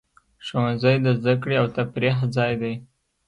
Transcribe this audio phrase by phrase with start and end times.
[0.45, 2.73] ښوونځی د زده کړې او تفریح ځای دی.